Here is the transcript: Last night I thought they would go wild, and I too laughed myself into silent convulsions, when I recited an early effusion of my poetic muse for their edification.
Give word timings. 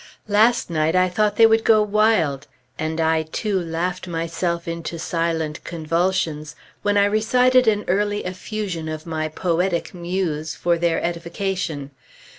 Last 0.27 0.71
night 0.71 0.95
I 0.95 1.09
thought 1.09 1.35
they 1.35 1.45
would 1.45 1.63
go 1.63 1.83
wild, 1.83 2.47
and 2.79 2.99
I 2.99 3.21
too 3.21 3.59
laughed 3.61 4.07
myself 4.07 4.67
into 4.67 4.97
silent 4.97 5.63
convulsions, 5.63 6.55
when 6.81 6.97
I 6.97 7.05
recited 7.05 7.67
an 7.67 7.85
early 7.87 8.25
effusion 8.25 8.89
of 8.89 9.05
my 9.05 9.27
poetic 9.27 9.93
muse 9.93 10.55
for 10.55 10.79
their 10.79 10.99
edification. 11.03 11.91